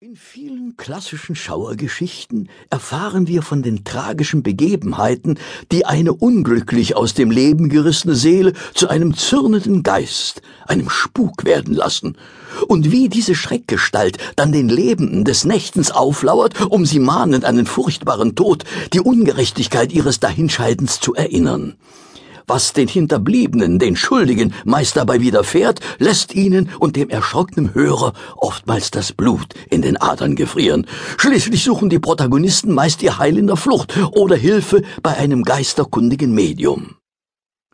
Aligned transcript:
In 0.00 0.14
vielen 0.14 0.76
klassischen 0.76 1.34
Schauergeschichten 1.34 2.48
erfahren 2.70 3.26
wir 3.26 3.42
von 3.42 3.64
den 3.64 3.82
tragischen 3.82 4.44
Begebenheiten, 4.44 5.40
die 5.72 5.86
eine 5.86 6.12
unglücklich 6.12 6.94
aus 6.94 7.14
dem 7.14 7.32
Leben 7.32 7.68
gerissene 7.68 8.14
Seele 8.14 8.52
zu 8.74 8.86
einem 8.86 9.16
zürnenden 9.16 9.82
Geist, 9.82 10.40
einem 10.68 10.88
Spuk 10.88 11.44
werden 11.44 11.74
lassen, 11.74 12.16
und 12.68 12.92
wie 12.92 13.08
diese 13.08 13.34
Schreckgestalt 13.34 14.18
dann 14.36 14.52
den 14.52 14.68
Lebenden 14.68 15.24
des 15.24 15.44
Nächtens 15.44 15.90
auflauert, 15.90 16.54
um 16.70 16.86
sie 16.86 17.00
mahnend 17.00 17.44
an 17.44 17.56
den 17.56 17.66
furchtbaren 17.66 18.36
Tod, 18.36 18.62
die 18.92 19.00
Ungerechtigkeit 19.00 19.92
ihres 19.92 20.20
Dahinscheidens 20.20 21.00
zu 21.00 21.16
erinnern. 21.16 21.76
Was 22.50 22.72
den 22.72 22.88
Hinterbliebenen, 22.88 23.78
den 23.78 23.94
Schuldigen, 23.94 24.54
meist 24.64 24.96
dabei 24.96 25.20
widerfährt, 25.20 25.80
lässt 25.98 26.34
ihnen 26.34 26.70
und 26.78 26.96
dem 26.96 27.10
erschrockenen 27.10 27.74
Hörer 27.74 28.14
oftmals 28.36 28.90
das 28.90 29.12
Blut 29.12 29.48
in 29.68 29.82
den 29.82 29.98
Adern 29.98 30.34
gefrieren. 30.34 30.86
Schließlich 31.18 31.62
suchen 31.62 31.90
die 31.90 31.98
Protagonisten 31.98 32.72
meist 32.72 33.02
ihr 33.02 33.18
Heil 33.18 33.36
in 33.36 33.48
der 33.48 33.56
Flucht 33.56 33.94
oder 34.12 34.34
Hilfe 34.34 34.82
bei 35.02 35.14
einem 35.14 35.42
geisterkundigen 35.42 36.32
Medium. 36.32 36.96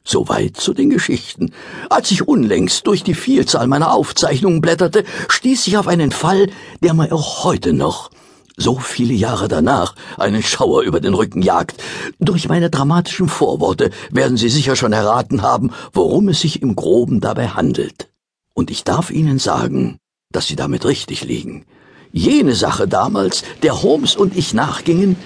Soweit 0.02 0.56
zu 0.56 0.74
den 0.74 0.90
Geschichten. 0.90 1.52
Als 1.88 2.10
ich 2.10 2.26
unlängst 2.26 2.84
durch 2.88 3.04
die 3.04 3.14
Vielzahl 3.14 3.68
meiner 3.68 3.94
Aufzeichnungen 3.94 4.60
blätterte, 4.60 5.04
stieß 5.28 5.68
ich 5.68 5.78
auf 5.78 5.86
einen 5.86 6.10
Fall, 6.10 6.48
der 6.82 6.94
mir 6.94 7.12
auch 7.12 7.44
heute 7.44 7.72
noch 7.72 8.10
so 8.56 8.78
viele 8.78 9.14
Jahre 9.14 9.48
danach 9.48 9.94
einen 10.18 10.42
Schauer 10.42 10.82
über 10.82 11.00
den 11.00 11.14
Rücken 11.14 11.42
jagt. 11.42 11.82
Durch 12.18 12.48
meine 12.48 12.70
dramatischen 12.70 13.28
Vorworte 13.28 13.90
werden 14.10 14.36
Sie 14.36 14.48
sicher 14.48 14.76
schon 14.76 14.92
erraten 14.92 15.42
haben, 15.42 15.72
worum 15.92 16.28
es 16.28 16.40
sich 16.40 16.62
im 16.62 16.76
Groben 16.76 17.20
dabei 17.20 17.48
handelt. 17.48 18.08
Und 18.54 18.70
ich 18.70 18.84
darf 18.84 19.10
Ihnen 19.10 19.38
sagen, 19.38 19.98
dass 20.30 20.46
Sie 20.46 20.56
damit 20.56 20.84
richtig 20.84 21.24
liegen. 21.24 21.64
Jene 22.12 22.54
Sache 22.54 22.86
damals, 22.86 23.42
der 23.62 23.82
Holmes 23.82 24.14
und 24.14 24.36
ich 24.36 24.54
nachgingen, 24.54 25.16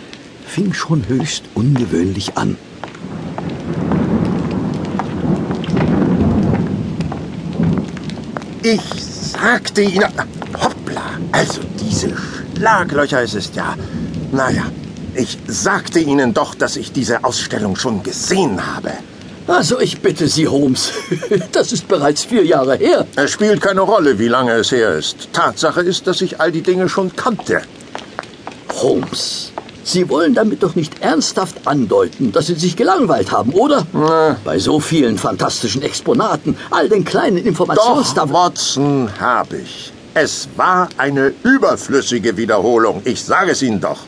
fing 0.47 0.73
schon 0.73 1.07
höchst 1.07 1.45
ungewöhnlich 1.55 2.39
an. 2.39 2.57
Ich 8.63 8.81
sagte 8.91 9.83
Ihnen. 9.83 10.38
Hoppla, 10.55 11.19
also 11.33 11.61
diese 11.81 12.13
Schlaglöcher 12.57 13.23
ist 13.23 13.35
es 13.35 13.51
ja. 13.55 13.75
Naja, 14.33 14.65
ich 15.15 15.39
sagte 15.47 16.01
Ihnen 16.01 16.35
doch, 16.35 16.55
dass 16.55 16.77
ich 16.77 16.93
diese 16.93 17.25
Ausstellung 17.25 17.77
schon 17.77 18.03
gesehen 18.03 18.61
habe. 18.75 18.93
Also 19.47 19.81
ich 19.81 20.01
bitte 20.01 20.29
Sie, 20.29 20.47
Holmes. 20.47 20.93
Das 21.53 21.73
ist 21.73 21.89
bereits 21.89 22.25
vier 22.25 22.45
Jahre 22.45 22.77
her. 22.77 23.07
Es 23.17 23.31
spielt 23.31 23.61
keine 23.63 23.81
Rolle, 23.81 24.19
wie 24.19 24.29
lange 24.29 24.53
es 24.53 24.71
her 24.71 24.95
ist. 24.97 25.33
Tatsache 25.33 25.81
ist, 25.81 26.07
dass 26.07 26.21
ich 26.21 26.41
all 26.41 26.53
die 26.53 26.63
Dinge 26.63 26.89
schon 26.89 27.17
kannte. 27.17 27.63
Holmes, 28.75 29.53
Sie 29.85 30.09
wollen 30.11 30.35
damit 30.35 30.63
doch 30.63 30.75
nicht 30.75 31.01
ernsthaft 31.01 31.67
andeuten, 31.67 32.31
dass 32.31 32.49
Sie 32.49 32.55
sich 32.55 32.77
gelangweilt 32.77 33.33
haben, 33.33 33.55
oder? 33.55 33.87
Na. 33.95 34.37
Bei 34.45 34.59
so 34.59 34.81
vielen 34.81 35.17
fantastischen 35.17 35.81
Exponaten, 35.81 36.57
all 36.71 36.91
den 36.91 37.07
kleinen 37.07 37.39
Doch, 37.39 37.47
Informationstafeln. 37.47 38.35
Watson, 38.35 39.11
habe 39.19 39.57
ich. 39.57 39.93
Es 40.21 40.49
war 40.57 40.89
eine 40.97 41.33
überflüssige 41.45 42.37
Wiederholung. 42.37 43.03
Ich 43.05 43.23
sage 43.23 43.53
es 43.53 43.63
Ihnen 43.63 43.81
doch. 43.81 44.01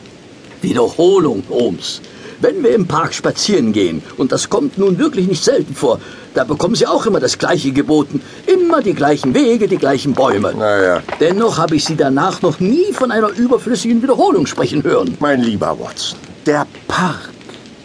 Wiederholung, 0.61 1.41
Holmes. 1.49 2.01
Wenn 2.41 2.61
wir 2.61 2.75
im 2.75 2.85
Park 2.85 3.13
spazieren 3.13 3.71
gehen, 3.71 4.03
und 4.17 4.33
das 4.33 4.49
kommt 4.49 4.77
nun 4.77 4.97
wirklich 4.97 5.29
nicht 5.29 5.41
selten 5.41 5.73
vor, 5.73 6.01
da 6.33 6.43
bekommen 6.43 6.75
Sie 6.75 6.85
auch 6.85 7.05
immer 7.05 7.21
das 7.21 7.37
Gleiche 7.37 7.71
geboten. 7.71 8.21
Immer 8.45 8.81
die 8.81 8.93
gleichen 8.93 9.33
Wege, 9.33 9.69
die 9.69 9.77
gleichen 9.77 10.11
Bäume. 10.11 10.53
Naja. 10.53 11.01
Dennoch 11.21 11.57
habe 11.57 11.77
ich 11.77 11.85
Sie 11.85 11.95
danach 11.95 12.41
noch 12.41 12.59
nie 12.59 12.91
von 12.91 13.09
einer 13.09 13.29
überflüssigen 13.29 14.03
Wiederholung 14.03 14.47
sprechen 14.47 14.83
hören. 14.83 15.15
Mein 15.21 15.41
lieber 15.41 15.79
Watson, 15.79 16.19
der 16.45 16.67
Park 16.89 17.29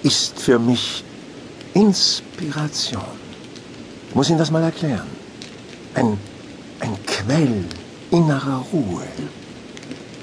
ist 0.02 0.40
für 0.40 0.58
mich 0.58 1.04
Inspiration. 1.74 3.04
Ich 4.08 4.16
muss 4.16 4.28
Ihnen 4.28 4.40
das 4.40 4.50
mal 4.50 4.64
erklären. 4.64 5.06
Ein, 5.94 6.18
ein 6.80 6.96
Quell 7.06 7.66
innerer 8.10 8.64
Ruhe. 8.72 9.06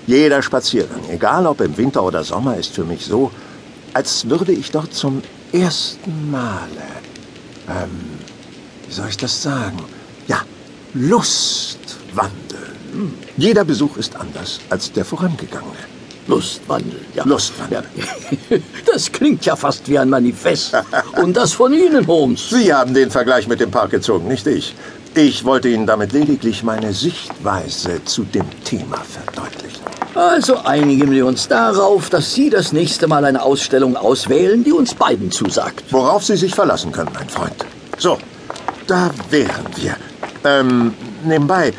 Jeder 0.05 0.41
Spaziergang, 0.41 1.01
egal 1.09 1.45
ob 1.47 1.61
im 1.61 1.77
Winter 1.77 2.03
oder 2.03 2.23
Sommer, 2.23 2.57
ist 2.57 2.73
für 2.73 2.83
mich 2.83 3.05
so, 3.05 3.31
als 3.93 4.27
würde 4.29 4.51
ich 4.51 4.71
dort 4.71 4.93
zum 4.93 5.21
ersten 5.51 6.31
Male, 6.31 6.87
ähm, 7.69 8.19
wie 8.87 8.93
soll 8.93 9.09
ich 9.09 9.17
das 9.17 9.41
sagen? 9.41 9.77
Ja, 10.27 10.41
Lust 10.93 11.79
wandeln. 12.13 13.13
Jeder 13.37 13.63
Besuch 13.63 13.97
ist 13.97 14.15
anders 14.15 14.59
als 14.69 14.91
der 14.91 15.05
vorangegangene. 15.05 15.93
Lustwandel, 16.27 17.01
ja. 17.15 17.23
Lustwandel. 17.25 17.83
Ja. 17.95 18.57
Das 18.85 19.11
klingt 19.11 19.45
ja 19.45 19.55
fast 19.55 19.87
wie 19.89 19.97
ein 19.97 20.09
Manifest. 20.09 20.73
Und 21.21 21.37
das 21.37 21.53
von 21.53 21.73
Ihnen, 21.73 22.07
Holmes. 22.07 22.49
Sie 22.49 22.73
haben 22.73 22.93
den 22.93 23.11
Vergleich 23.11 23.47
mit 23.47 23.59
dem 23.59 23.71
Park 23.71 23.91
gezogen, 23.91 24.27
nicht 24.27 24.47
ich. 24.47 24.75
Ich 25.15 25.45
wollte 25.45 25.69
Ihnen 25.69 25.85
damit 25.85 26.11
lediglich 26.11 26.63
meine 26.63 26.91
Sichtweise 26.91 28.03
zu 28.03 28.23
dem 28.23 28.45
Thema 28.63 28.97
verdeutlichen. 28.97 29.83
Also 30.15 30.57
einigen 30.63 31.11
wir 31.11 31.25
uns 31.25 31.47
darauf, 31.47 32.09
dass 32.09 32.33
Sie 32.33 32.49
das 32.49 32.71
nächste 32.71 33.07
Mal 33.07 33.25
eine 33.25 33.41
Ausstellung 33.41 33.95
auswählen, 33.95 34.63
die 34.63 34.71
uns 34.71 34.95
beiden 34.95 35.31
zusagt. 35.31 35.83
Worauf 35.91 36.23
Sie 36.23 36.35
sich 36.35 36.55
verlassen 36.55 36.91
können, 36.91 37.11
mein 37.13 37.29
Freund. 37.29 37.65
So, 37.97 38.17
da 38.87 39.11
wären 39.29 39.65
wir. 39.75 39.95
Ähm, 40.43 40.93
nebenbei, 41.23 41.69
äh, 41.69 41.73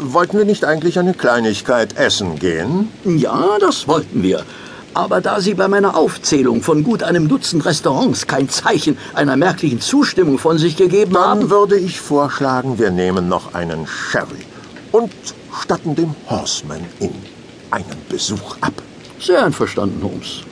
wollten 0.00 0.38
wir 0.38 0.44
nicht 0.44 0.64
eigentlich 0.64 0.98
eine 0.98 1.14
Kleinigkeit 1.14 1.96
essen 1.96 2.38
gehen? 2.38 2.90
Ja, 3.04 3.58
das 3.60 3.88
wollten 3.88 4.22
wir. 4.22 4.42
Aber 4.94 5.20
da 5.20 5.40
Sie 5.40 5.54
bei 5.54 5.68
meiner 5.68 5.96
Aufzählung 5.96 6.62
von 6.62 6.82
gut 6.82 7.02
einem 7.02 7.28
Dutzend 7.28 7.64
Restaurants 7.64 8.26
kein 8.26 8.48
Zeichen 8.48 8.96
einer 9.14 9.36
merklichen 9.36 9.80
Zustimmung 9.80 10.38
von 10.38 10.58
sich 10.58 10.76
gegeben 10.76 11.14
Dann 11.14 11.22
haben, 11.22 11.50
würde 11.50 11.76
ich 11.78 12.00
vorschlagen, 12.00 12.78
wir 12.78 12.90
nehmen 12.90 13.28
noch 13.28 13.54
einen 13.54 13.86
Sherry 13.86 14.44
und 14.92 15.12
statten 15.62 15.94
dem 15.94 16.14
Horseman 16.28 16.80
in 17.00 17.12
einen 17.70 17.96
Besuch 18.08 18.56
ab. 18.60 18.72
sehr 19.20 19.44
einverstanden, 19.44 20.02
Holmes. 20.02 20.42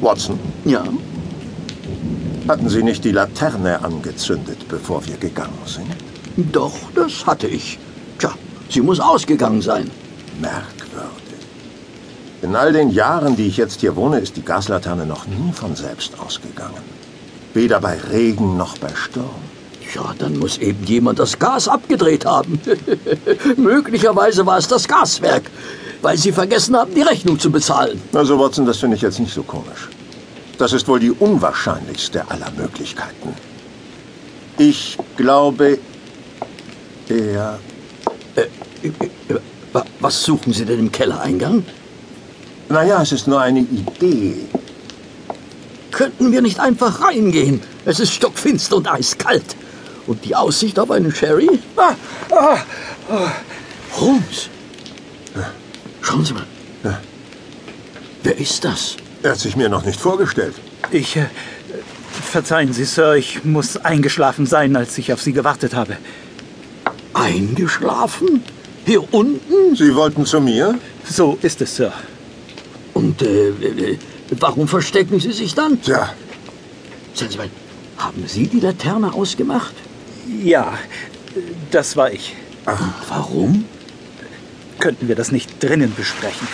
Watson, 0.00 0.38
Ja, 0.64 0.84
hatten 2.48 2.68
Sie 2.68 2.82
nicht 2.82 3.04
die 3.04 3.10
Laterne 3.12 3.82
angezündet, 3.84 4.68
bevor 4.68 5.04
wir 5.06 5.16
gegangen 5.16 5.58
sind? 5.66 5.86
doch, 6.52 6.74
das 6.94 7.26
hatte 7.26 7.46
ich. 7.48 7.78
Sie 8.68 8.80
muss 8.80 9.00
ausgegangen 9.00 9.62
sein. 9.62 9.90
Merkwürdig. 10.40 11.16
In 12.42 12.54
all 12.54 12.72
den 12.72 12.90
Jahren, 12.90 13.36
die 13.36 13.46
ich 13.46 13.56
jetzt 13.56 13.80
hier 13.80 13.96
wohne, 13.96 14.18
ist 14.18 14.36
die 14.36 14.44
Gaslaterne 14.44 15.06
noch 15.06 15.26
nie 15.26 15.52
von 15.52 15.74
selbst 15.74 16.18
ausgegangen. 16.18 16.82
Weder 17.54 17.80
bei 17.80 17.98
Regen 18.10 18.56
noch 18.56 18.76
bei 18.78 18.94
Sturm. 18.94 19.30
Ja, 19.94 20.14
dann 20.18 20.38
muss 20.38 20.58
eben 20.58 20.84
jemand 20.84 21.18
das 21.18 21.38
Gas 21.38 21.68
abgedreht 21.68 22.26
haben. 22.26 22.60
Möglicherweise 23.56 24.44
war 24.44 24.58
es 24.58 24.68
das 24.68 24.86
Gaswerk, 24.86 25.50
weil 26.02 26.18
sie 26.18 26.32
vergessen 26.32 26.76
haben, 26.76 26.94
die 26.94 27.02
Rechnung 27.02 27.38
zu 27.38 27.50
bezahlen. 27.50 28.00
Also, 28.12 28.38
Watson, 28.38 28.66
das 28.66 28.78
finde 28.78 28.96
ich 28.96 29.02
jetzt 29.02 29.20
nicht 29.20 29.32
so 29.32 29.42
komisch. 29.42 29.88
Das 30.58 30.72
ist 30.72 30.88
wohl 30.88 31.00
die 31.00 31.10
unwahrscheinlichste 31.10 32.30
aller 32.30 32.50
Möglichkeiten. 32.56 33.34
Ich 34.58 34.98
glaube, 35.16 35.78
er... 37.08 37.58
Wa- 39.72 39.84
Was 40.00 40.22
suchen 40.22 40.52
Sie 40.52 40.64
denn 40.64 40.78
im 40.78 40.92
Kellereingang? 40.92 41.64
Naja, 42.68 43.02
es 43.02 43.12
ist 43.12 43.26
nur 43.28 43.40
eine 43.40 43.60
Idee. 43.60 44.36
Könnten 45.92 46.32
wir 46.32 46.42
nicht 46.42 46.58
einfach 46.60 47.00
reingehen? 47.00 47.62
Es 47.84 48.00
ist 48.00 48.12
stockfinster 48.12 48.76
und 48.76 48.88
eiskalt. 48.90 49.56
Und 50.06 50.24
die 50.24 50.34
Aussicht 50.36 50.78
auf 50.78 50.90
einen 50.90 51.12
Sherry? 51.14 51.48
Ah, 51.76 51.94
ah, 52.30 52.58
Holmes! 53.96 54.48
Schauen 56.00 56.24
Sie 56.24 56.34
mal. 56.34 56.46
Ja. 56.84 57.00
Wer 58.22 58.38
ist 58.38 58.64
das? 58.64 58.96
er 59.22 59.32
hat 59.32 59.38
sich 59.40 59.56
mir 59.56 59.68
noch 59.68 59.84
nicht 59.84 59.98
vorgestellt. 60.00 60.54
Ich. 60.92 61.16
Äh, 61.16 61.26
verzeihen 62.30 62.72
Sie, 62.72 62.84
Sir, 62.84 63.14
ich 63.14 63.44
muss 63.44 63.76
eingeschlafen 63.78 64.46
sein, 64.46 64.76
als 64.76 64.96
ich 64.98 65.12
auf 65.12 65.20
Sie 65.22 65.32
gewartet 65.32 65.74
habe. 65.74 65.96
Eingeschlafen? 67.14 68.42
Hier 68.86 69.02
unten? 69.12 69.74
Sie 69.74 69.94
wollten 69.96 70.24
zu 70.24 70.40
mir? 70.40 70.78
So 71.04 71.36
ist 71.42 71.60
es, 71.60 71.74
Sir. 71.74 71.92
Und 72.94 73.20
äh, 73.20 73.48
äh, 73.48 73.98
warum 74.30 74.68
verstecken 74.68 75.18
Sie 75.18 75.32
sich 75.32 75.54
dann? 75.54 75.82
Tja, 75.82 76.14
Sagen 77.12 77.32
Sie 77.32 77.38
mal, 77.38 77.50
haben 77.98 78.24
Sie 78.28 78.46
die 78.46 78.60
Laterne 78.60 79.12
ausgemacht? 79.12 79.74
Ja, 80.42 80.78
das 81.72 81.96
war 81.96 82.12
ich. 82.12 82.36
Warum? 83.08 83.64
Könnten 84.78 85.08
wir 85.08 85.16
das 85.16 85.32
nicht 85.32 85.60
drinnen 85.60 85.92
besprechen? 85.96 86.46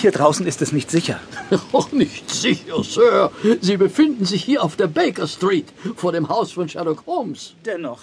Hier 0.00 0.12
draußen 0.12 0.46
ist 0.46 0.62
es 0.62 0.70
nicht 0.70 0.92
sicher. 0.92 1.18
Auch 1.72 1.90
nicht 1.90 2.30
sicher, 2.30 2.84
Sir. 2.84 3.32
Sie 3.60 3.76
befinden 3.76 4.24
sich 4.26 4.44
hier 4.44 4.62
auf 4.62 4.76
der 4.76 4.86
Baker 4.86 5.26
Street 5.26 5.66
vor 5.96 6.12
dem 6.12 6.28
Haus 6.28 6.52
von 6.52 6.68
Sherlock 6.68 7.04
Holmes. 7.06 7.54
Dennoch, 7.64 8.00